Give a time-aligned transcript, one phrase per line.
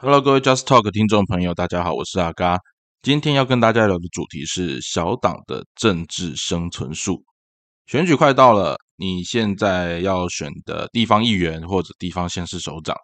[0.00, 2.56] Hello，各位 Just Talk 听众朋友，大家好，我是阿嘎。
[3.02, 7.24] 今天要跟大家聊的主题是小党的政治生存术。
[7.86, 12.94] 选举快到了，你现在要选的地方议员或者地方县市首长，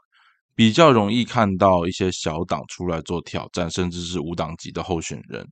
[0.54, 5.44] 比较容易看到一些小党出来做挑战，甚至是无党籍的候选人。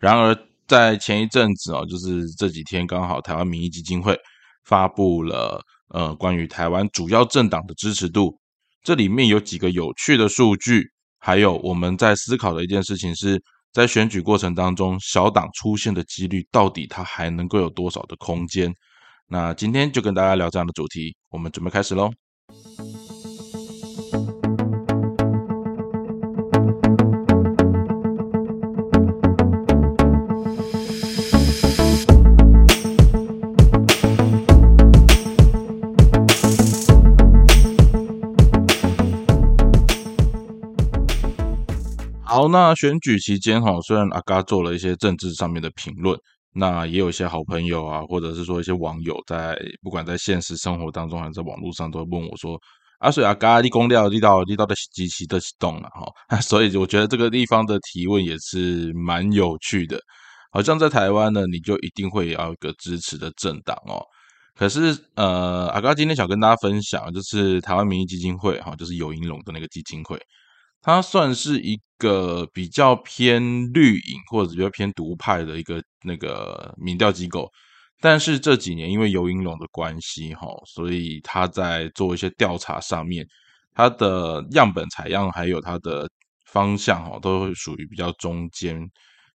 [0.00, 0.36] 然而，
[0.66, 4.18] 在前一阵子哦，就是这几天刚好台湾民意基金会
[4.64, 8.36] 发布了呃关于台湾主要政党的支持度。
[8.84, 10.84] 这里面有几个有趣的数据，
[11.18, 13.42] 还有我们在思考的一件事情是，
[13.72, 18.70] 在选举过程当中，小党出现的几率到底它还能够有多少的空间？
[19.26, 22.10] 那今天就跟大家聊这样的主题，我们准备开始喽。
[42.48, 46.18] 那选举期间哈，虽然阿嘎做了一些政治上面的评论，
[46.52, 52.58] 那也有一些好朋友啊，或者是说一些网友在不管在现实生活当中还是在网络上，都会问我说
[53.00, 56.06] ：“阿水阿嘎，立功料立到立到的极其的动了哈。
[56.42, 59.98] ”所以我觉得这个地方的提问也是蛮有趣的。
[60.52, 64.00] 好像在台湾呢，你就一定会要一个支持的政党哦。
[64.56, 70.16] 可是呃，阿嘎今天想跟大家分享，就是台湾民意基金会哈，就是有银龙的那个基金会。
[70.84, 77.50] 它算是一个比较偏绿影或者比较偏独派的一个那个民调机构，
[78.02, 83.26] 但是这几年因为游盈龙的关系哈，所以他在做一些调查上面，
[83.72, 86.06] 它的样本采样还有它的
[86.44, 88.78] 方向哈，都会属于比较中间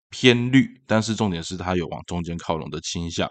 [0.08, 3.28] 偏绿，但是重点是它有往中间靠拢的倾向。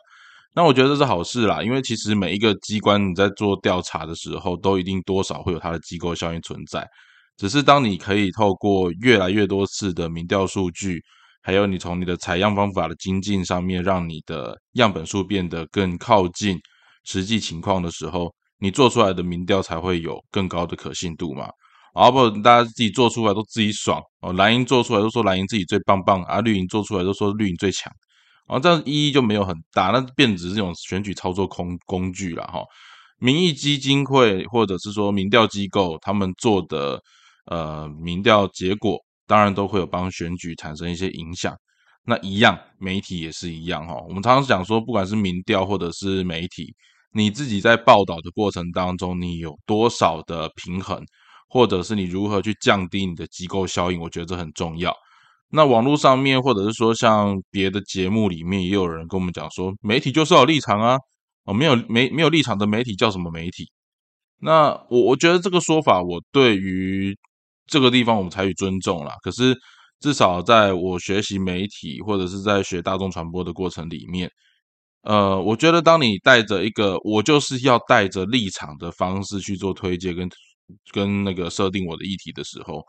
[0.53, 6.85] 那我觉得这是好事啦，因为其实每一个机关你在做调查的时候，都一定多少会有它的机构效应存在。
[7.39, 11.01] 只是当你可以透过越来越多次的民调数据，
[11.41, 16.59] 还有你从你的采样方法的精进上面，让你的样本数变得更靠近
[17.05, 21.47] 实际情况的时候，你做出来的民调才会有更高的可信度嘛。
[21.93, 27.89] 啊不大家自己做出来都自己爽哦，蓝营做出来都说蓝营自己最棒棒，啊绿营做出来都说绿营最强，
[28.47, 32.61] 啊，这样意义就没有很大，那变只是这种选举操作工工具了哈。
[33.17, 37.02] 民意基金会或者是说民调机构他们做的。
[37.49, 41.54] 呃，民调结果当然都会有帮选举产生一些影响。
[42.05, 43.95] 那一样，媒体也是一样哈。
[44.08, 46.73] 我们常常讲说，不管是民调或者是媒体，
[47.11, 51.04] 你自己在报道的过程当中，你有多少的平衡，
[51.49, 54.95] 或者是你如何去降低你的机构效应，我觉得这很重要。
[55.49, 60.98] 那网络上面，或者是说像别的节目里面，也有人跟我们讲说，媒体就是有立场啊，
[61.45, 63.71] 哦，没有没没有立场的媒体叫什么媒体？
[64.39, 67.17] 那我我觉得这个说法，我对于。
[67.69, 69.13] 这个地方我们采取尊重啦。
[69.21, 69.55] 可是
[69.99, 74.31] 至少在我学习媒体或者是在学大众传播的过程里面，
[75.02, 80.29] 呃，我觉得当你带着一个我就是要带着立场的方式去做推荐跟
[80.93, 82.81] 跟那个设定我的议题的时候，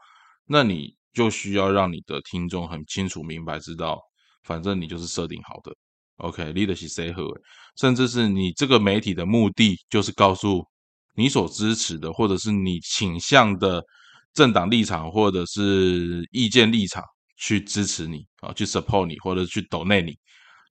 [0.47, 4.01] 那你就需要让你的听众很清楚明白知道，
[4.45, 5.75] 反正你就是设定好的
[6.19, 7.29] ，OK，leadership say 和，
[7.77, 10.65] 甚至是你这个媒体的目的就是告诉
[11.17, 13.83] 你所支持的或者是你倾向的。
[14.41, 17.05] 政党立场或者是意见立场
[17.37, 20.13] 去支持你啊，去 support 你或者去抖内你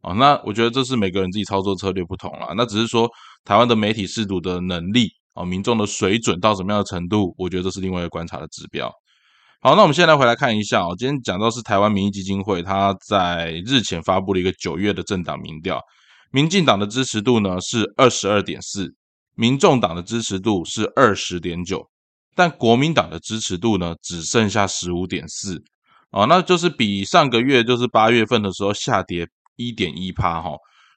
[0.02, 2.52] 啊，那我觉得这是每个人自己操作策略不同了。
[2.58, 3.08] 那只是说
[3.46, 8.92] 台湾的媒体适度的能力啊，民众的水准到什么样的程度，我觉得这是另外一个观察的指标。
[9.62, 15.80] 好，那我们现在回来看一下啊，今天讲到是台湾民意基金会，他在日前发布了一个九月的政党民调，
[16.32, 18.92] 民进党的支持度呢是二十二点四，
[19.36, 21.88] 民众党的支持度是二十点九。
[22.40, 25.62] 但国民党的支持度呢，只剩下十五点四
[26.10, 29.28] 啊，那就是比上个月，就是八月份的时候下跌
[29.58, 30.52] 一点一趴哈。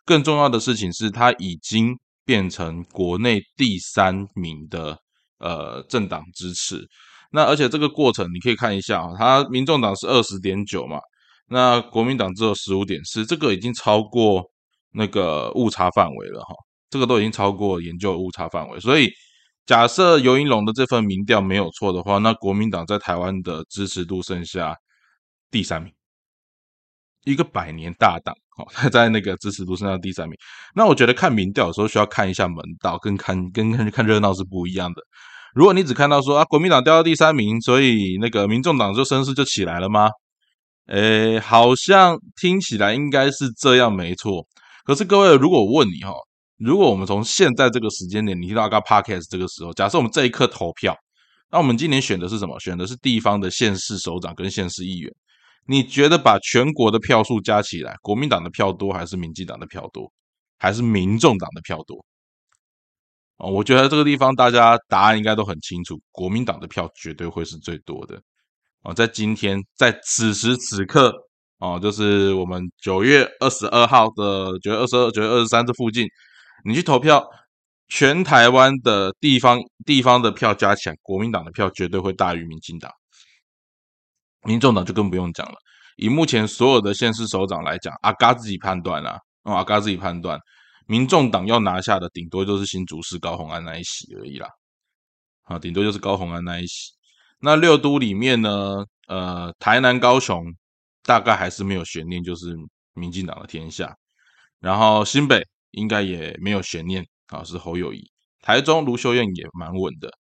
[0.04, 4.96] 更重要的事情是，它已经变成国内第三名的
[5.40, 6.86] 呃政党支持。
[7.32, 11.00] 那而且这个过程你可以看一下啊，它民众党是二十点九嘛，
[11.48, 14.44] 那国民党只有十五点四，这个已经超过
[14.92, 16.54] 那个误差范围了哈，
[16.88, 19.10] 这个都已经超过研究误差范围，所以。
[19.64, 24.76] 假设尤英龙的这份民调没有错的话，那国民党在台湾的支持度剩下
[25.50, 25.92] 第三名，
[27.24, 30.36] 一个百年大党， 哦，他在那个支持度剩下第三名。
[30.74, 35.00] 那我觉得看民调的时候需要看一下门道，跟看跟看看热闹是不一样的。
[35.54, 40.08] 如果你只看到说啊，国民党掉到第三名，所以那个民众党就声势就起来了吗？
[40.86, 44.44] 诶，好像听起来应该是这样，没错。
[44.84, 46.12] 可是各位，如果我问你哈？
[46.64, 50.96] 如果我们从现在这个时间点，你听到阿嘎 podcast 这个时候，假设我们这一刻投票，
[51.50, 52.58] 那我们今年选的是什么？
[52.60, 55.12] 选的是地方的县市首长跟县市议员。
[55.66, 60.10] 你觉得把全国的票数加起来，国民党的票多还是民进党的票多，
[60.58, 62.04] 还是民众党的票多？
[63.38, 68.20] 哦，我觉得这个地方大家答案应该都很清楚，国民党的票绝对会是最多的。
[68.82, 71.12] 哦，在今天，在此时此刻，
[71.58, 76.06] 哦，就是我们九月二十二号的九月二十二、九月二十三这附近，
[76.64, 77.28] 你去投票，
[77.88, 82.90] 全台湾的地方地方的票加起来，国民党的票绝对会大于民进党。
[84.44, 85.54] 民众党就更不用讲了。
[85.96, 90.38] 以目前所有的县市首长来讲，阿嘎自己判断啦，哦，阿嘎自己判断，
[90.86, 94.48] 民众党要拿下的顶多就是新竹市高鸿安那一席而已啦。
[95.44, 96.92] 啊，顶多就是高鸿安那一席。
[97.40, 100.44] 那六都里面呢，呃，台南、高雄
[101.02, 102.56] 大概还是没有悬念，就是
[102.94, 103.94] 民进党的天下。
[104.60, 108.02] 然后新北应该也没有悬念啊，是侯友谊。
[108.40, 110.10] 台中卢秀燕也蛮稳的。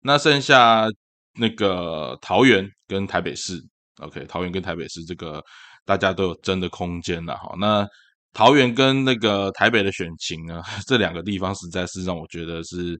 [0.00, 0.86] 那剩下
[1.34, 2.68] 那个桃园。
[2.90, 3.62] 跟台北市
[4.00, 5.44] ，OK，桃园跟台北市这个
[5.84, 7.54] 大家都有争的空间了哈。
[7.60, 7.86] 那
[8.32, 12.98] 桃园跟那个台北的选情呢， 这两个地方实在是让我觉得是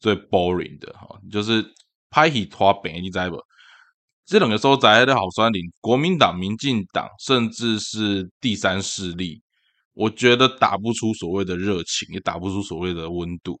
[0.00, 1.06] 最 boring 的哈。
[1.30, 1.64] 就是
[2.10, 3.40] 拍起拖北你知不？
[4.26, 9.40] 这两个候宅的好酸林，国民党、民进党，甚至是第三势力，
[9.98, 13.60] 我觉得打不出所谓的热情，也打不出所谓的温度。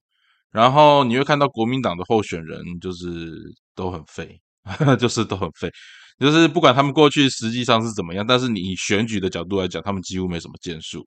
[0.50, 3.32] 然后你会看到国民党的候选人就是
[3.74, 4.40] 都很废。
[5.00, 5.70] 就是都很废，
[6.20, 11.02] 就是不管他们过去实际上是怎么样，但是你以选举的角度来讲，他们几乎没什么建树。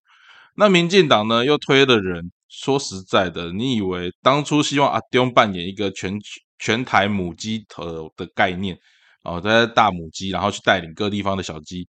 [0.56, 6.20] 那民进党呢，又推的人，说实在的，你以为当初希望阿丢扮演一个全
[6.58, 8.76] 全台母鸡头的概念
[9.24, 11.88] 哦，在大母鸡，然后去带领各地方的小鸡。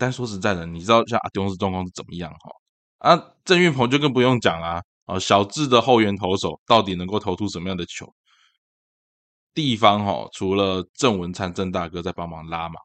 [0.00, 2.50] 但说实在的，你知道像阿丢是状况是怎么样哈？
[3.10, 8.10] 啊，郑运鹏就更不用讲啦，哦，小智的后援投手到底能够投出什么样的球？
[9.52, 12.76] 地方哈，除了郑文灿郑大哥在帮忙拉嘛，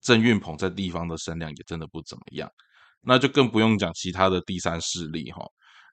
[0.00, 2.50] 郑运鹏在地方的声量也真的不怎么样，
[3.02, 5.44] 那就更不用讲其他的第三势力哈。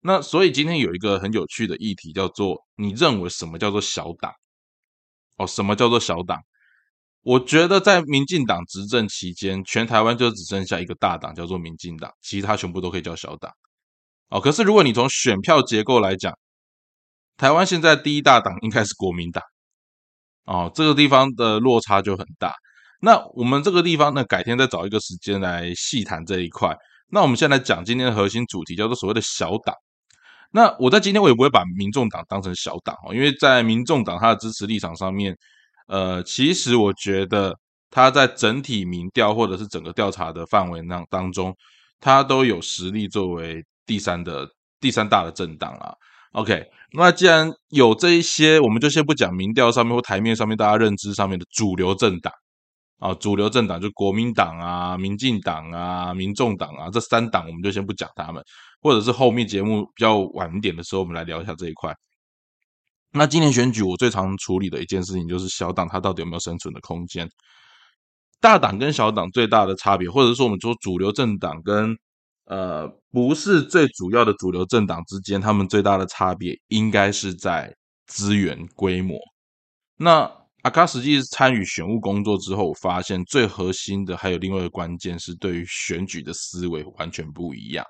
[0.01, 4.31] 那所以今天有一个很有趣的议题，叫做你认为什么叫做小党？
[5.35, 6.41] 哦，什么叫做小党？
[7.23, 13.51] 我觉得在民进党执政期间，全台湾就只剩下一个大党，叫做民进党，其他全部都可以叫小党。
[14.29, 16.33] 哦，可是如果你从选票结构来讲，
[17.35, 19.43] 台湾现在第一大党应该是国民党，
[20.45, 22.53] 哦，这个地方的落差就很大。
[23.01, 26.75] 那我们这个地方呢，改天再找一个时间来细谈这一块。
[27.11, 29.73] 那我们先来讲今天的核心主题，叫做所谓的小党。
[30.51, 35.35] 那我在今天我也不会把民众党当成小党哦，因为在民众党它的支持立场上面，
[35.89, 37.57] 呃，其实我觉得
[37.89, 41.51] 它在整体民调或者是整个调查的范围当当中，
[41.99, 44.47] 它都有实力作为第三的
[44.79, 45.91] 第三大的政党啊。
[46.33, 46.63] OK，
[46.93, 52.31] 那既然有这一些，我们就先不讲民调上面或台面上面大家认知上面的主流政党
[52.99, 58.43] 啊，主流政党就国民党啊、民进党啊、民众党啊这三党，我们就先不讲他们，
[58.79, 61.91] 或者是后面节目比较晚一点的时候，我们来聊一下这一块。
[63.11, 67.27] 那今年选举我最常处理的一件事情就是小党它到底有没有生存的空间？
[68.39, 71.97] 大党跟小党最大的差别，或者说我们说主流政党跟
[72.45, 77.75] 呃，不是最主要的主流政党之间，他们最大的差别应该是在
[78.07, 79.19] 资源规模。
[79.97, 80.31] 那
[80.63, 87.85] 阿卡实际参与选务工作之后，我发现最核心的还有另外一个关键是对于选举的思维完全不一样。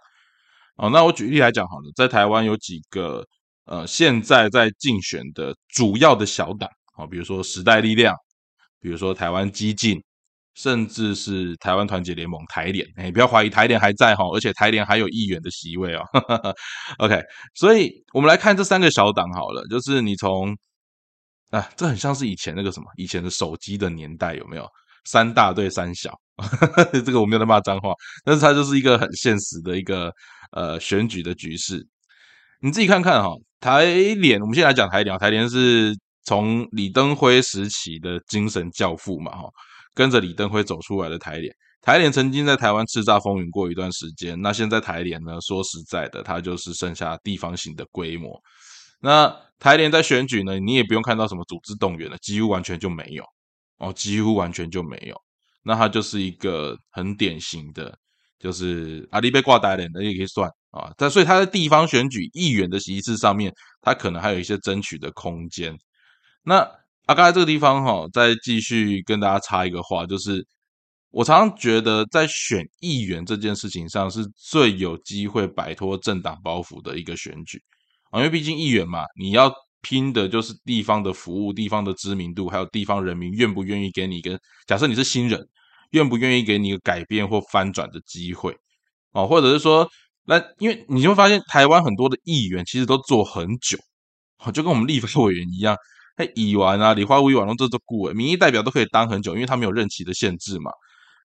[0.77, 3.25] 哦，那我举例来讲好了，在台湾有几个
[3.69, 8.15] 呃，现在在竞选的主要的小党，好，比如说时代力量，
[8.81, 10.01] 比如说台湾激进。
[10.55, 16.03] 甚至是台湾团结联盟台联，哎，不要怀疑台联还在哈，而且台联还有议员的席位哦。
[16.99, 17.21] OK，
[17.53, 20.53] 所以我们来看这三个小党好了，就是你从
[21.51, 24.67] 啊，这很像是以前那个什么，以前的手机的年代有没有？
[25.05, 26.13] 三大对三小，
[26.91, 27.93] 这个我没有在骂脏话，
[28.25, 30.11] 但是它就是一个很现实的一个
[30.51, 31.87] 呃选举的局势。
[32.59, 33.85] 你自己看看哈，台
[34.15, 39.49] 联，我们先来讲台联，台联是从李登辉时期的精神教父嘛哈。
[39.95, 44.39] 跟着李登辉走出来的台联，台联曾经在台湾叱咤风云过一段时间。
[44.41, 45.39] 那现在台联呢？
[45.41, 48.39] 说实在的，它就是剩下地方型的规模。
[49.01, 53.23] 那台联在选举呢，你也不用看到什么组织动员了，几乎完全就没有
[53.79, 55.15] 哦，几乎完全就没有。
[55.63, 57.97] 那它就是一个很典型的，
[58.39, 60.91] 就是阿里被挂台联的也可以算啊。
[60.97, 65.77] 但所以它在地方选举议员的席次上面，它可能还有一些争取的空间。
[66.43, 66.59] 那
[67.05, 70.45] 啊，刚才这个地方哈，再继续跟大家插一个话，就是
[71.11, 77.61] 我常常觉得在选议员这件事情上，是最有机会摆脱政党包袱的一个选举
[78.11, 85.43] 啊，因为毕竟议员嘛，你要拼的就是地方的服务、地方的知名度，还有地方人民愿不愿意给你跟假设你是新人，
[85.91, 88.55] 愿不愿意给你一个改变或翻转的机会
[89.11, 89.89] 哦，或者是说，
[90.25, 93.77] 那因为你就会发现台湾很多的议员其实都做很久，
[94.51, 95.75] 就跟我们立法委员一样，
[96.17, 100.71] 哎，议员啊、理化委员都这都顾委，民意代表都可以当很久，因为他没有任期的限制嘛。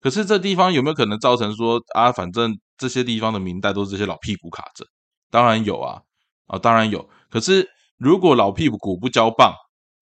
[0.01, 4.85] 可是这地方有没有可能造成说啊，反正这些地方的民代都是这些老屁股卡着？
[5.31, 6.01] 当然有啊，
[6.47, 7.09] 啊，当然有。
[7.31, 9.55] 可是如果老屁股不交棒，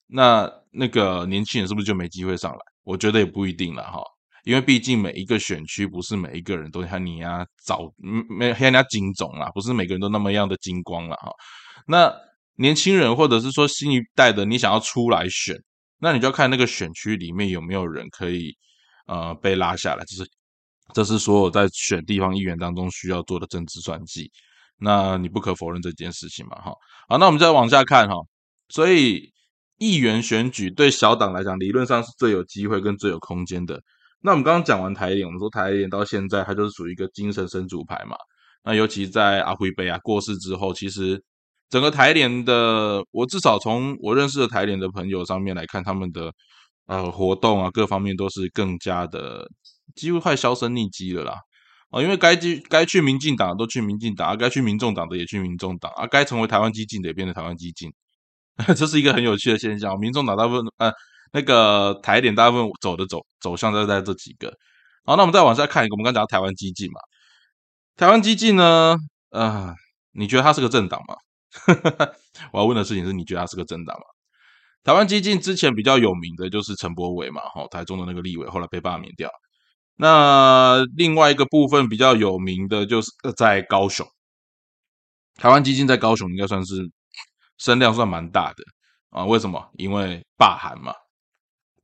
[0.07, 2.59] 那那个年轻人是不是就没机会上来？
[2.83, 4.03] 我觉得也不一定了哈，
[4.45, 7.93] 因为毕竟每一个选区不是每一个人都像你啊早
[8.29, 11.31] 没像人家金总啦，不是每个人都那么样的金光了哈。
[11.87, 12.13] 那
[12.57, 15.57] 年轻人或者是说新一代的，你想要出来选，
[15.99, 18.57] 那你就要看那个选区里面有没有人可以。
[19.07, 20.31] 呃，被拉下来，就是
[20.95, 24.31] 这是所有在选地方议员当中需要做的政治算计。
[24.79, 26.55] 那你不可否认这件事情嘛？
[26.63, 26.73] 哈，
[27.09, 28.15] 好，那我们再往下看哈。
[28.69, 29.33] 所以
[29.79, 33.83] 议员选举对小党来讲，理论上是最有机会跟最有空间的。
[34.23, 38.17] 那我们刚刚讲完台联，我们说台联到现在它就是属于一个精神神主牌嘛。
[38.65, 41.23] 那尤其在阿辉杯啊过世之后，其实
[41.69, 46.33] 整个台联的，我至少从我认识的台联的朋友上面来看，他们的。
[46.87, 49.47] 呃，活动啊，各方面都是更加的，
[49.95, 51.35] 几乎快销声匿迹了啦。
[51.91, 57.89] 啊，因为该去该去民进党都去民进党，啊，该去民众党的也去民众党，啊，该成为台湾激进的也变成台湾激进，
[58.75, 59.97] 这是一个很有趣的现象。
[60.01, 60.93] 民众党大部分呃，
[61.33, 64.53] 那个台点大部分走的走走向都在这几个。
[65.05, 67.01] 好，那我们再往下看一个，我们刚讲台湾激进嘛，
[67.97, 68.97] 台湾激进呢，
[69.31, 69.75] 啊，
[70.13, 71.17] 你觉得它是个政党吗？
[72.53, 74.05] 我要问的事情是你觉得它是个政党吗？
[74.83, 79.31] 台湾激进之前比较有名的就是陈柏伟嘛，哈，台中的那个立委，后来被罢免掉。
[79.97, 84.07] 那另外一个部分比较有名的就是在高雄，
[85.37, 86.91] 台湾基金在高雄应该算是
[87.59, 88.65] 声量算蛮大的
[89.11, 89.25] 啊。
[89.25, 89.71] 为什么？
[89.75, 90.95] 因为罢韩嘛，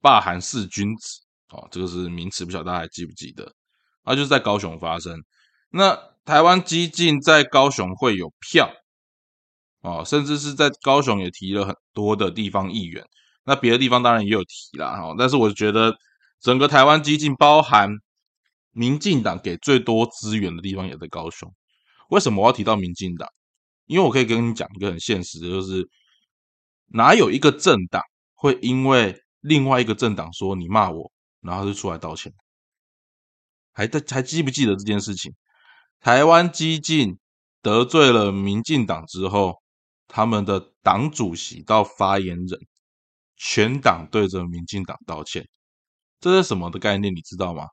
[0.06, 3.52] 罢韩四君子哦，这个是名词，不晓得大家还记不记得？
[4.04, 5.20] 啊，就是在高雄发生。
[5.70, 8.70] 那台湾激进在高雄会有票。
[9.80, 13.04] 哦，甚至是在高雄也提了很多的地方议员，
[13.44, 15.12] 那别的地方当然也有提啦，哈。
[15.18, 15.92] 但是我觉得
[16.40, 17.90] 整个台湾激进，包含
[18.70, 21.52] 民进党给最多资源的地方也在高雄。
[22.10, 23.28] 为什么我要提到民进党？
[23.86, 25.88] 因为我可以跟你讲一个很现实的，就是
[26.92, 28.02] 哪有一个政党
[28.34, 32.32] 会因为另外一个政党说你骂我，然后就出来道歉？
[33.72, 35.32] 还在还记不记得这件事情？
[36.00, 37.18] 台湾激进
[37.62, 39.62] 得罪了民进党之后。
[40.08, 42.60] 他们的党主席到发言人，
[43.36, 45.48] 全党对着民进党道歉，
[46.20, 47.12] 这是什么的概念？
[47.12, 47.66] 你知道吗？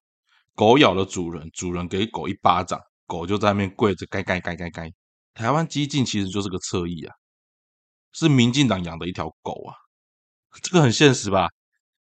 [0.56, 4.92] 狗咬了主人，主人给狗一巴掌，狗就在那边跪着，该该该该该。
[5.36, 7.14] 台湾激进其实就是个侧翼啊，
[8.14, 9.78] 是民进党养的一条狗啊，
[10.64, 11.48] 这个很现实吧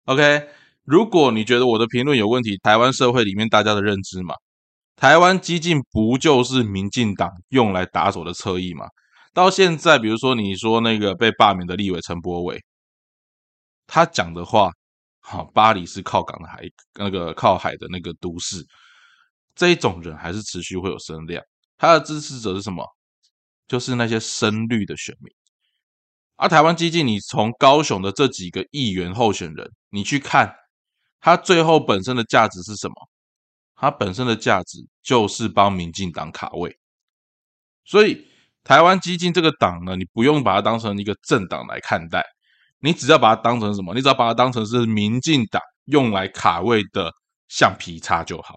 [0.06, 0.48] ？OK，
[0.84, 4.36] 如果你觉得我的评论有问题，台湾社会里面大家的认知嘛，
[4.96, 8.86] 台湾激进不就是民进党用来打手的侧翼吗？
[9.34, 12.62] 到现在，比如说你说那个被罢免的立委陈柏伟，
[13.88, 14.72] 他讲的话，
[15.22, 16.64] 好，巴黎是靠港的海，
[16.96, 18.66] 那个靠海的那个都市，
[19.56, 21.42] 这一种人还是持续会有声量。
[21.78, 22.86] 他的支持者是什么？
[23.68, 25.34] 就是那些深绿的选民。
[26.42, 30.52] 而台湾基进，你从高雄的这几个议员候选人，你去看
[31.20, 32.96] 他最后本身的价值是什么？
[33.76, 36.76] 他本身的价值就是帮民进党卡位，
[37.86, 38.28] 所以。
[38.64, 42.24] 台湾基进这个党呢，你不用把它当成一个政党来看待，
[42.80, 43.92] 你只要把它当成什么？
[43.96, 47.12] 你只要把它当成是民进党用来卡位的
[47.48, 48.54] 橡皮擦就好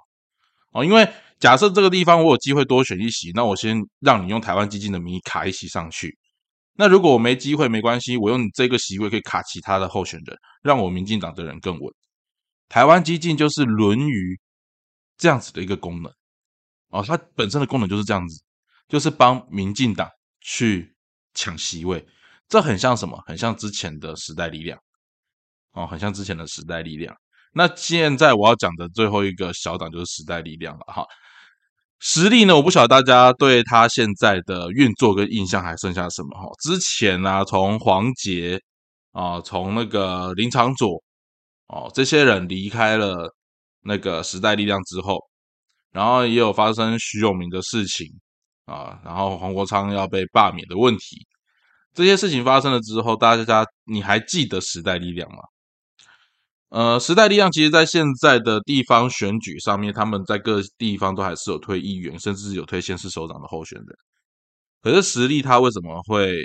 [0.73, 0.85] 哦。
[0.85, 1.11] 因为
[1.41, 6.15] 假设这个地方我有机会多选一席，那我先让你用台湾基进的名义卡一席上去。
[6.77, 11.95] 那如果我没机会，没关系，我用你这个席位可以卡其他的候选人，让我民进党的人更稳。
[12.69, 14.39] 台湾激进就是沦于
[15.17, 16.13] 这样子的一个功能
[16.89, 18.43] 哦，它本身的功能就是这样子。
[18.87, 20.07] 就是帮民进党
[20.43, 20.95] 去
[21.33, 22.07] 抢席位，
[22.49, 23.19] 这很像什么？
[23.27, 24.79] 很像之前的时代力量
[25.73, 27.17] 哦，很像之前的时代力量。
[27.55, 31.03] 那现在我要讲的最后一个小党就是时代力量了哈。
[32.07, 36.47] 实力呢，我不晓得大家对他现在的运作跟印象还剩下什么哈。
[36.63, 38.61] 之前呢，从黄杰
[39.13, 41.03] 啊，从那个林长佐
[41.69, 43.35] 哦，这些人离开了
[43.85, 45.19] 那个时代力量之后，
[45.93, 48.07] 然后也有发生徐永明的事情。
[48.67, 51.27] 啊，然后黄国昌要被罢免的问题，
[51.95, 55.39] 这些事情发生了之后，大家你还记得时代力量吗？
[56.75, 63.87] 呃，时代力量其实在现在的地方选举上面，他们在各地方都还是有推议员，甚至有推县市首长的候选人。
[64.83, 66.37] 可是实力他为什么会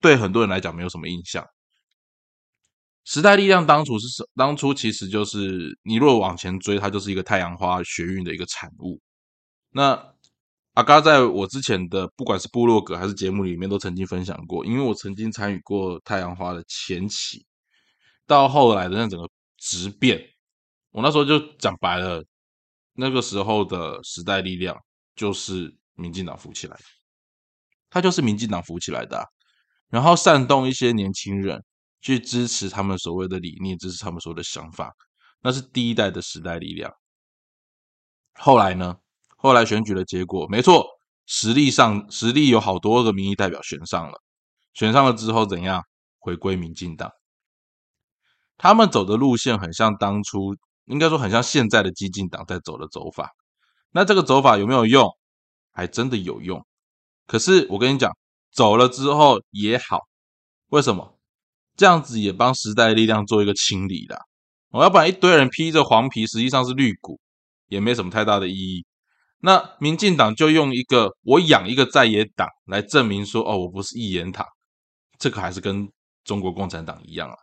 [0.00, 1.44] 对很多人来讲没有什么印象。
[3.04, 4.24] 时代力量当初是什？
[4.36, 9.00] 当初其实就是你若往前追，它就是一个太阳花学运的一个产物。
[9.72, 10.00] 那
[10.74, 17.44] 阿嘎在我之前的不管是部落格还是节目里面都曾经分享过，因为我曾经参与过太阳花的前期，
[18.26, 20.22] 到后来的那整个质变，
[20.90, 22.24] 我那时候就讲白了，
[22.94, 24.76] 那个时候的时代力量
[25.14, 26.84] 就是民进党扶起来的，
[27.90, 29.24] 他就是民进党扶起来的，
[29.88, 31.62] 然后煽动一些年轻人。
[32.04, 34.92] 去支持他们所谓的理念，支持他们所谓的想法，
[35.40, 36.92] 那是第一代的时代力量。
[38.34, 38.96] 后来呢？
[39.36, 40.84] 后来选举的结果，没错，
[41.26, 44.20] 实力上实力有好多个民意代表选上了，
[44.74, 45.80] 选上了之后怎样？
[46.18, 47.08] 回归民进党。
[48.62, 50.54] 他们走的路线很像当初，
[50.84, 53.32] 应该说很像现在的激进党在走的走法。
[53.90, 55.08] 那这个走法有没有用？
[55.72, 56.64] 还真的有用。
[57.26, 58.16] 可是我跟你讲，
[58.52, 59.98] 走了之后也好，
[60.68, 61.18] 为什么？
[61.76, 64.16] 这样子也帮时代力量做一个清理啦。
[64.70, 67.18] 我要不然一堆人披着黄皮，实际上是绿骨，
[67.66, 68.86] 也没什么太大的意义。
[69.40, 74.46] 那民进党就用一个我养一个在野党来证明说，哦，我不是一言堂。
[75.18, 75.90] 这个还是跟
[76.22, 77.34] 中国共产党一样啊。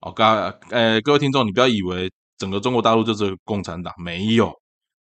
[0.00, 4.52] 哦，刚呃，各位听众，你不要以为整个中国大陆就是共产党，没有，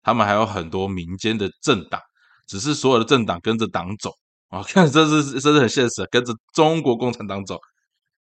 [0.02, 2.00] 他们还有很多民间的政党，
[2.46, 4.12] 只是所有的政党跟着党走
[4.48, 4.62] 啊。
[4.68, 7.58] 看，这是这是很现实，跟着中国共产党走。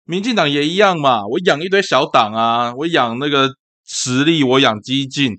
[0.05, 3.51] 民进党也一样嘛，我养一堆小党啊，我养那个
[3.85, 5.33] 实力，我养激进，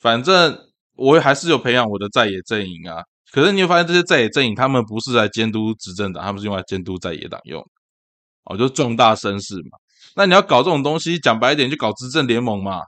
[0.00, 0.58] 反正
[0.94, 3.02] 我还是有培养我的在野阵营啊。
[3.32, 7.62] 可是你会发现，这些在野阵营他们不是来监督执政党，他们是用来监督在野党用，
[8.44, 9.78] 哦，就壮大声势嘛。
[10.14, 12.82] 那你要搞这种东西，讲白一点，就搞执政联盟嘛，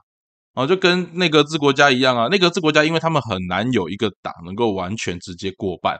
[0.53, 2.27] 哦，就跟内阁制国家一样啊。
[2.27, 5.97] 内阁制国家，因为他们很难有一个党能够完全直接过半，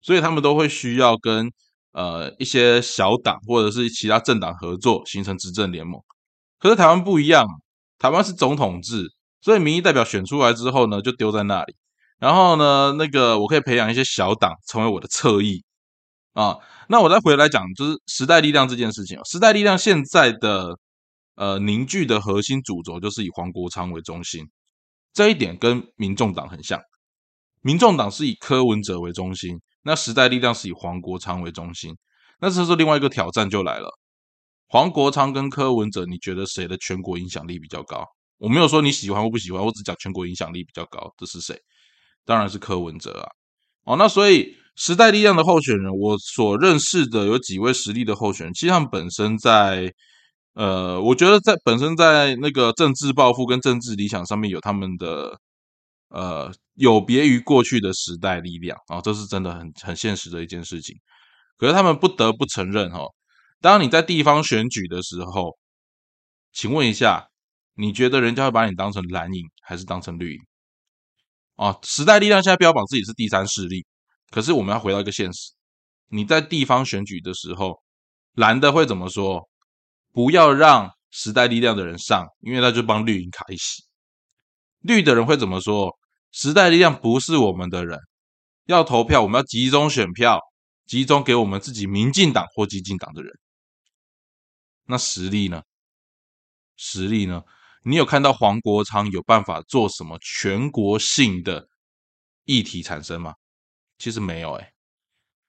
[0.00, 1.52] 所以他们都会需要跟。
[1.96, 6.02] 呃，一些小党或者是其他政党合作形成执政联盟，
[6.58, 7.46] 可是台湾不一样，
[8.00, 9.06] 台湾是总统制，
[9.40, 11.76] 所以民意代表选出来之后呢，就丢在那里。
[12.18, 15.62] 然后呢，那个我可以培养一些小党成为我的侧翼
[16.32, 16.56] 啊。
[16.88, 20.78] 那我再回来讲，就是时代力量这件事情时代力量现在的
[21.36, 24.44] 呃凝聚的核心主轴就是以黄国昌为中心，
[25.12, 26.80] 这一点跟民众党很像。
[27.62, 29.60] 民众党是以柯文哲为中心。
[29.86, 31.94] 那时代力量是以黄国昌为中心，
[32.40, 33.90] 那这是另外一个挑战就来了。
[34.66, 38.02] 黄国昌跟柯文哲，你觉得谁的全国影响力比较高？
[38.38, 41.54] 我没有说你喜欢或不喜欢，我只讲全国影响力比较高，这是谁？
[42.24, 43.28] 当然是柯文哲啊。
[43.84, 49.92] 哦，那所以时代力量的候选人，我所认识的有几位实力的候选人，其实他们本身在，
[50.54, 55.38] 呃，我觉得在本身在那个政治抱负跟政治理想上面有他们的。
[56.10, 60.94] 呃，有别于过去的时代力量啊，这是真的很很现实的一件事情。
[61.58, 63.00] 可是他们不得不承认哈，
[63.60, 65.58] 当你在地方选举的时候，
[66.52, 67.26] 请问一下，
[67.74, 70.40] 你觉得人家会把你当成蓝营还是当成绿营？
[71.56, 73.84] 啊，时代力量现在标榜自己是第三势力，
[74.34, 75.52] 可是我们要回到一个现实，
[76.08, 77.80] 你在地方选举的时候，
[78.32, 79.48] 蓝的会怎么说？
[80.10, 83.84] 不要让时代力量的人上，因为他就帮绿营卡一席。
[84.80, 85.96] 绿的人会怎么说？
[86.32, 87.96] 时代力量不是我们的人，
[88.66, 90.40] 要投票，我们要集中选票，
[90.84, 93.32] 集中给我们自己民进党或激进党的人。
[94.86, 95.62] 那实力呢？
[96.76, 97.40] 实力呢？
[97.84, 101.68] 你有看到黄国昌有办法做什么全国性的
[102.46, 103.32] 议题产生吗？
[103.98, 104.70] 其实没有哎。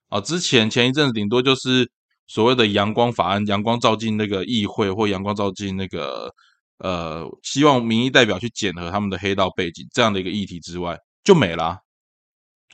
[0.10, 1.90] 啊，之前前一阵子顶多就是
[2.28, 6.34] 所谓的阳光法案，阳光照进那个议会，或阳光照进那个。
[6.80, 11.80] 呃，希望民意代表去检核他们的黑道背景这样的一个议题之外，就没啦，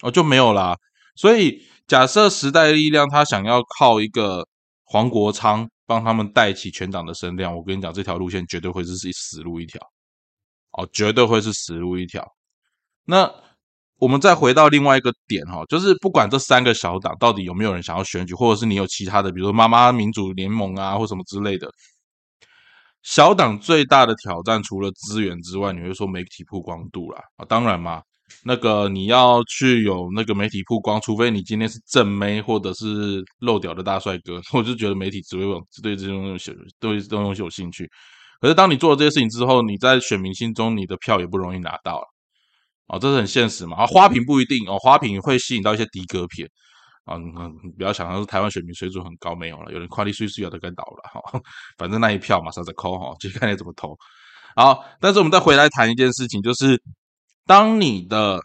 [0.02, 0.76] 哦，就没有啦。
[1.16, 4.48] 所以假设时代力量他想要靠一个
[4.86, 9.80] 黄国昌帮他们带起全党的声量，我跟你讲，这条路线绝对会是死路一条，
[10.72, 12.28] 哦，绝对会是死路一条。
[13.06, 13.32] 那
[14.02, 21.72] 我们再回到另外一个点哈，就是不管这三个小党到底有没有人想要选举，或者是你有其他的，比如说妈妈民主联盟啊，或什么之类的。
[23.04, 27.46] 小党最大的挑战，除了资源之外，你会说媒体曝光度啦啊？
[27.46, 28.02] 当然嘛，
[28.44, 36.36] 那个你要去有那个媒体曝光，除非你今天是正妹或者是漏屌的大帅哥， 我就觉得媒体只会往对这种有
[36.80, 37.88] 对这种东西有兴趣。
[38.40, 42.08] 可是当你做了这些事情之后，你在选民心中你的票也不容易拿到了
[42.92, 43.88] 啊，这是很现实嘛啊？
[43.88, 46.46] 花瓶不一定哦，花瓶会吸引到一些迪哥片。
[47.06, 51.42] 啊，你不要想到是台湾选民水准很高，没有了，有人快递税税有的该倒了哈。
[51.80, 53.98] 反正那一票马上在扣哈，就看你怎么投。
[54.58, 56.82] 好，但是我们再回来谈一件事情，就是
[57.48, 58.40] 当你的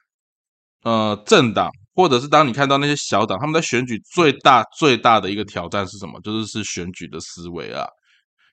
[0.85, 6.21] 呃政党或者是当你看到那些小党，他们在选举最大最大的一个挑战是什么？
[6.21, 7.85] 就是是选举的思维啊。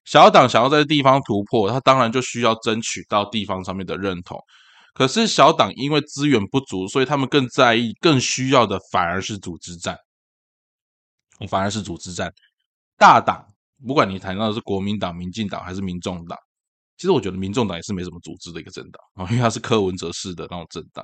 [0.06, 4.38] 小党想要在地方突破，他当然就需要争取到地方上面的认同。
[4.94, 9.98] 可是小党因为资源不足，所以他们更在意、更需要的反而是组织战，
[11.50, 12.32] 反而是组织战。
[12.98, 13.44] 大党，
[13.86, 16.38] 不管你谈到的是国民党、民进党还是民众党，
[16.96, 21.04] 其实我觉得民众党也是没什么组织的一个政党啊， 因为它是柯文哲式的那种政党。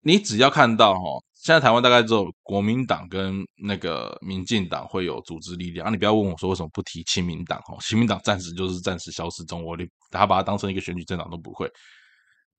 [0.00, 1.00] 你只要看到哈，
[1.34, 5.90] 现在台湾大概只有国民党跟那个民进党会有组织力量啊。
[5.90, 11.70] 你不要问我说为什么不提亲民党哈，亲民党暂时就是暂时消失中，我连他把它当成一个选举政党都不会。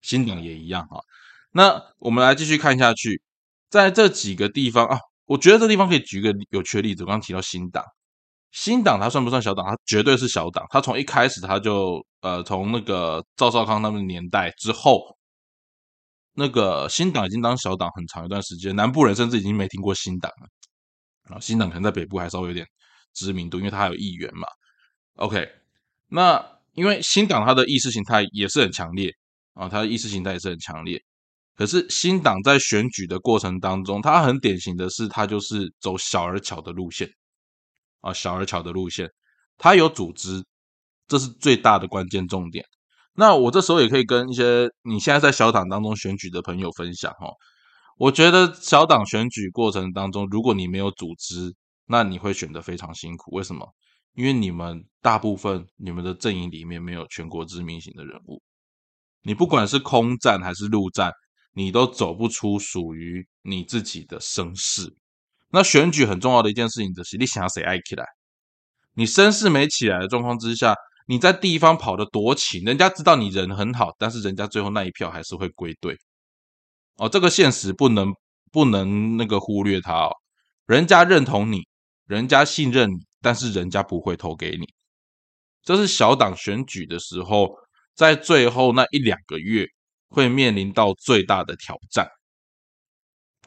[0.05, 0.99] 新党也一样哈。
[1.51, 3.21] 那我们来继续看下去，
[3.69, 7.03] 在这几个地方啊，我觉得这地方可以举个有趣的例子。
[7.03, 7.83] 我刚刚提到新党，
[8.51, 9.65] 新党它算不算小党？
[9.65, 10.65] 它绝对是小党。
[10.69, 15.01] 它从一开始它就呃，从那个赵少康他们年代之后。
[16.37, 21.33] 那个新党已经当小党很长一段时间，南部人甚至已经没听过新党了。
[21.33, 22.67] 啊，新党可能在北部还稍微有点
[23.13, 24.45] 知名度，因为它还有议员嘛。
[25.15, 25.47] OK，
[26.09, 29.09] 那因为新党它的意识形态也是很强烈
[29.55, 31.01] 啊，他的意识形态也是很强烈。
[31.55, 37.09] 可是新党在选举的过程当中，它很典型的是，它就是走小而巧的路线
[38.01, 39.09] 啊，小而巧的路线，
[39.57, 40.43] 它有组织，
[41.07, 42.63] 这是最大的关键重点。
[43.13, 47.29] 那我这时候也可以跟一些你现在在小党当中选举的朋友分享哈，
[47.97, 53.31] 我觉得小党选举过程当中，如果你没有组织，那你会选得非常辛苦。
[53.31, 53.65] 为什么？
[54.15, 58.41] 因为你们大部分你们的阵营里面没有全国知名型的人物，
[59.25, 61.11] 你不管是空战还是陆战，
[61.53, 64.95] 你都走不出属于你自己的声势。
[65.49, 68.05] 那选举很重要的一件事情就是，你想要谁爱起来，
[68.93, 70.75] 你声势没起来的状况之下。
[71.07, 75.95] 你在地方跑得多勤，人家知道你人很好，但是人家最后那一票还是会归队。
[76.95, 78.11] 哦，这个现实不能
[78.51, 80.11] 不能那个忽略它哦。
[80.65, 81.61] 人家认同你，
[82.07, 84.65] 人家信任你，但是人家不会投给你。
[85.61, 87.55] 这是小党选举的时候，
[87.95, 89.65] 在最后那一两个月
[90.09, 92.07] 会面临到最大的挑战。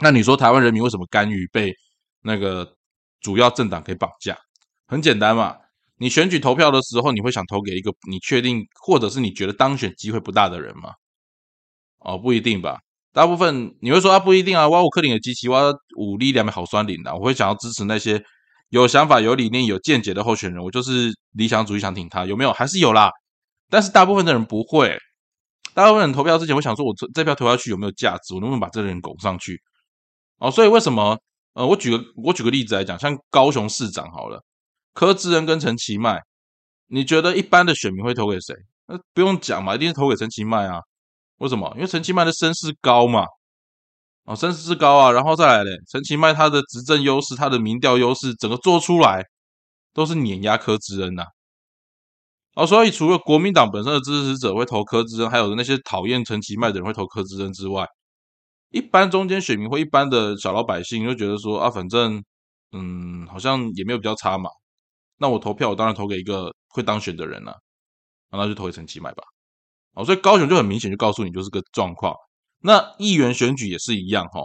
[0.01, 1.75] 那你说台湾人民为什么甘于被
[2.23, 2.75] 那个
[3.21, 4.37] 主要政党给绑架？
[4.87, 5.57] 很简单嘛。
[6.01, 10.95] 你选举投票的时候，你会想投给一个你确定或者是你觉得当选机会不大的人吗？
[11.99, 12.79] 哦，不一定吧。
[13.13, 14.69] 大部分你会说啊，不一定啊。
[14.69, 15.61] 哇，我克林的机器，哇，
[15.97, 17.13] 武力两枚好酸领的。
[17.13, 18.23] 我会想要支持那些
[18.69, 20.63] 有想法、有理念、有见解的候选人。
[20.63, 22.53] 我就是理想主义，想挺他，有没有？
[22.53, 23.11] 还是有啦。
[23.71, 24.99] 但是大部分的人不会。
[25.75, 28.35] 大部分人投票之前，我想说，我这这票投下去有没有价值？
[28.35, 29.61] 我能不能把这个人拱上去？
[30.39, 31.17] 哦，所以为什么？
[31.55, 34.43] 呃，我举个我举个例子来讲，像高雄市长好了。
[34.93, 36.21] 柯志恩跟陈其迈，
[36.89, 38.55] 你觉得一般的选民会投给谁？
[38.87, 40.81] 那不用讲嘛，一定是投给陈其迈啊。
[41.39, 41.71] 为什么？
[41.77, 43.25] 因为陈其迈的声势高嘛。
[44.25, 49.25] 哦，声势高啊，然后再来嘞，陈其迈他的执政优势、他的民调优势，整个做出来
[49.95, 51.25] 都是碾压柯志恩呐。
[52.59, 57.87] 哦，所以除了国民党本身的支持者会投柯志恩，还有那些讨厌陈其迈的人会投柯志恩之外，
[58.71, 62.21] 一般中间选民或一般的小老百姓就觉得说啊，反正
[62.73, 64.51] 嗯，好像也没有比较差嘛。
[65.19, 67.55] 那我投票，我当然投给一个会当选的人了，
[68.33, 69.23] 那就投给陈其迈吧。
[69.95, 72.13] 哦，所以高雄就很明显就告诉你就是个状况。
[72.61, 74.41] 那议员选举也是一样哈。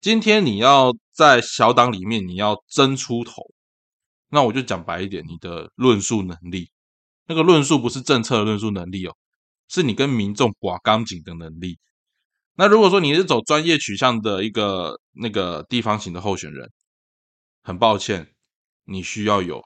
[0.00, 3.42] 今天你要在小党里面你要争出头，
[4.30, 6.70] 那我就讲白一点，你的论述能力，
[7.26, 9.14] 那个论述不是政策的论述能力哦，
[9.68, 11.78] 是你跟民众挂钢筋的能力。
[12.54, 16.70] 那如果说你是走专业取向的一个那个地方型的候选人，
[17.62, 18.34] 很抱歉，
[18.84, 19.62] 你需要有。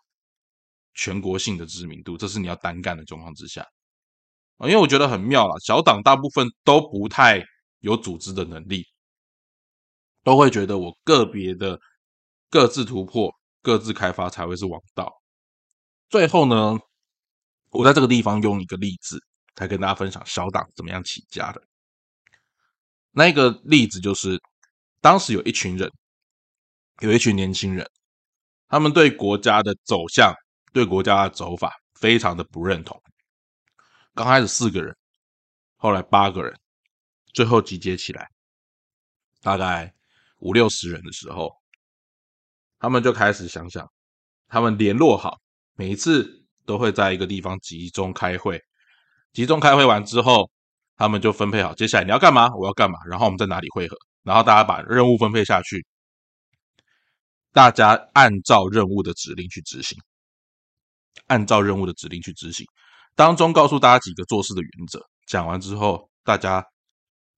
[0.94, 3.64] 全国性的知名度，这是你要单干的状况之下
[4.56, 7.40] 啊，因为我觉得很妙啦，小党大部分都不太
[7.78, 8.84] 有组织的能力，
[10.24, 11.78] 都会觉得我个别的
[12.50, 15.12] 各自突破、各自开发才会是王道。
[16.08, 16.76] 最后呢，
[17.70, 19.22] 我在这个地方用一个例子
[19.56, 21.62] 来跟大家分享小党怎么样起家的。
[23.10, 24.40] 那一个例子就是，
[25.00, 25.90] 当时有一群人，
[27.00, 27.88] 有一群年轻人，
[28.68, 30.34] 他们对国家的走向。
[30.70, 33.02] 对国家的走法非常的不认同。
[34.14, 34.94] 刚开始四个人，
[35.76, 36.54] 后来八个人，
[37.32, 38.28] 最后集结起来，
[39.40, 39.92] 大概
[40.40, 41.50] 五六十人的时候，
[42.78, 43.90] 他们就开始想想，
[44.46, 45.40] 他们联络好，
[45.72, 46.37] 每一次
[46.68, 48.60] 都会在一个地方集中开会。
[49.32, 50.50] 集中开会完之后，
[50.96, 55.86] 他们就分配好，接下来你要干嘛，我要干嘛，然后我们在哪里汇合，然后大家把任务分配下去，
[57.54, 59.98] 大家按照任务的指令去执行。
[61.28, 62.66] 按照任务的指令去执行，
[63.16, 65.00] 当中告诉大家几个做事的原则。
[65.26, 66.62] 讲完之后，大家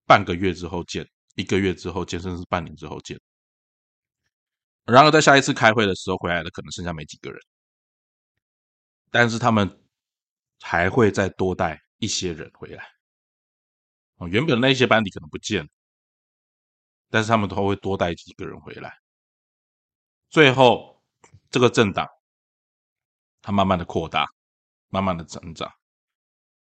[0.06, 3.16] 半个月之后见，一个月之后见，甚至是半年之后见。
[4.84, 7.40] 然而，在下一次开会的时候，回来的可能剩下没几个人，
[9.11, 9.83] 但是他们
[10.61, 12.85] 还会再多带一些人回来。
[14.16, 15.68] 哦，原本那些班底可能不见，
[17.09, 18.99] 但是他们都会多带几个人回来。
[20.29, 21.03] 最后，
[21.51, 22.07] 这个政党
[23.42, 24.29] 它慢慢的扩大，
[24.88, 25.73] 慢慢的成长，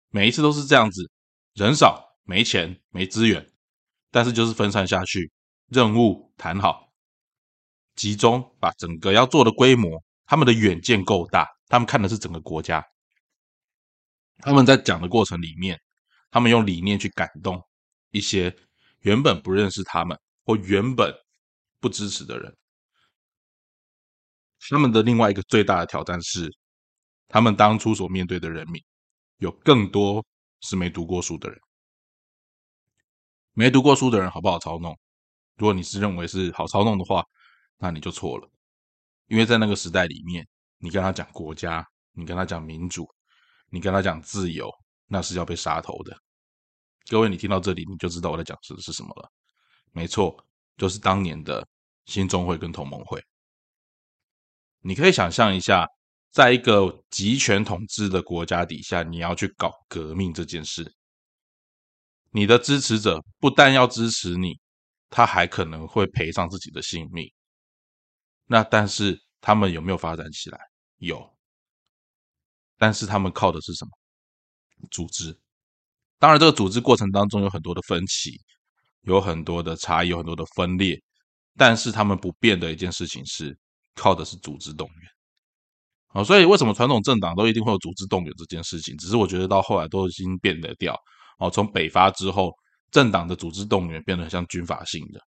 [0.09, 1.11] 每一次都是这样子，
[1.55, 3.53] 人少、没钱、没资源，
[4.11, 5.31] 但是就是分散下去，
[5.67, 6.93] 任务谈好。
[7.97, 12.85] 集中把整个要做的规模，他们的远见够大，他们看的是整个国家。
[14.38, 15.81] 他们在讲的过程里面，
[16.31, 17.62] 他们用理念去感动
[18.11, 18.54] 一些
[19.00, 21.14] 原本不认识他们或原本
[21.81, 22.57] 不支持的人。
[24.68, 26.52] 他们的另外一个最大的挑战是，
[27.28, 28.83] 他们当初所面对的人民
[29.37, 30.24] 有更多
[30.61, 31.59] 是没读过书的人。
[33.52, 34.98] 没读过书的人好不好操弄？
[35.57, 37.24] 如果你是认为是好操弄的话。
[37.81, 38.50] 那你就错了，
[39.28, 40.44] 因为在那个时代里面，
[40.79, 43.09] 你跟他讲国家，你跟他讲民主，
[43.71, 44.71] 你跟他讲自由，
[45.07, 46.17] 那是要被杀头的。
[47.09, 49.31] 各位，你听到这里，你就知道我在讲的是什么了。
[49.93, 50.37] 没错，
[50.77, 51.67] 就是当年的
[52.05, 53.23] 新中会跟同盟会。
[54.81, 55.87] 你可以想象一下，
[56.31, 60.95] 在一个集权统治的国家底下，你要去搞革命这件事，
[62.31, 64.61] 你的支持者不但要支持你，
[65.11, 67.33] 他还可能会赔上自己的性命。
[68.47, 70.59] 那但是他们有没有发展起来？
[70.98, 71.29] 有，
[72.77, 73.90] 但是他们靠的是什么？
[74.90, 75.37] 组织。
[76.18, 78.40] 当然，这个组织过程当中有很多的分歧，
[79.03, 81.01] 有很多的差异，有很多的分裂。
[81.57, 83.57] 但是他们不变的一件事情是，
[83.94, 85.11] 靠的是组织动员。
[86.09, 88.96] 啊，所以为什么传统政党都一定会有组织动员这件事情？
[88.96, 90.96] 只是我觉得到后来都已经变得掉。
[91.38, 92.53] 哦，从北伐之后，
[92.90, 95.20] 政党的组织动员变得很像军阀性的。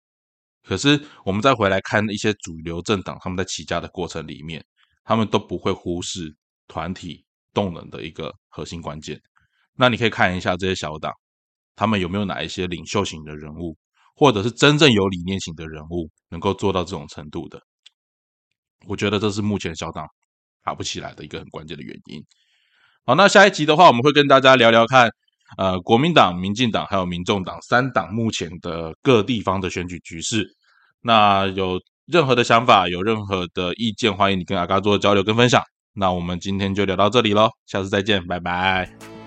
[0.64, 4.64] 可是，我们再回来看一些主流政党，他们在起家的过程里面，
[5.04, 6.36] 他们都不会忽视
[6.68, 9.20] 团体动能的一个核心关键。
[9.76, 11.12] 那你可以看一下这些小党，
[11.76, 13.76] 他们有没有哪一些领袖型的人物，
[14.16, 17.60] 或者是真正有理念型的人物，能够做到这种程度的？
[18.88, 20.08] 我觉得这是目前小党
[20.64, 22.24] 爬不起来的一个很关键的原因。
[23.04, 25.10] 好，那下一集的话，我们会跟大家聊聊看。
[25.58, 30.48] 呃，国民党、民进党还有民众党三党目前的各地方的选举局势，
[31.02, 35.62] 那有任何的想法、有任何的意见，欢迎你跟阿嘎做交流跟分享。
[35.94, 39.21] 那我们今天就聊到这里喽，下次再见，拜拜。